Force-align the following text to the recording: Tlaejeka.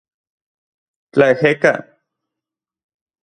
Tlaejeka. 1.11 1.73